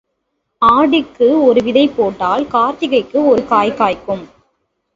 ஆடிக்கு 0.61 1.43
ஒரு 1.43 1.61
விதை 1.63 1.85
போட்டால் 1.87 2.43
கார்த்திகைக்கு 2.47 3.19
ஒரு 3.27 3.45
காய் 3.45 3.77
காய்க்கும். 3.79 4.23